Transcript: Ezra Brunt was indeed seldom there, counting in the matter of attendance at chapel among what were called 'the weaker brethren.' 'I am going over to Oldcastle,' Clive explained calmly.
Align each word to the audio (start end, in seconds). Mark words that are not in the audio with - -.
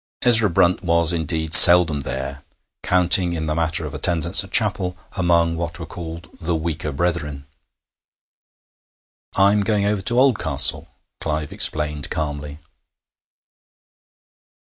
Ezra 0.23 0.49
Brunt 0.49 0.83
was 0.83 1.13
indeed 1.13 1.53
seldom 1.53 1.99
there, 1.99 2.43
counting 2.81 3.33
in 3.33 3.45
the 3.45 3.53
matter 3.53 3.85
of 3.85 3.93
attendance 3.93 4.43
at 4.43 4.49
chapel 4.49 4.97
among 5.11 5.55
what 5.55 5.79
were 5.79 5.85
called 5.85 6.27
'the 6.39 6.55
weaker 6.55 6.91
brethren.' 6.91 7.45
'I 9.35 9.51
am 9.51 9.61
going 9.61 9.85
over 9.85 10.01
to 10.01 10.19
Oldcastle,' 10.19 10.87
Clive 11.19 11.51
explained 11.51 12.09
calmly. 12.09 12.57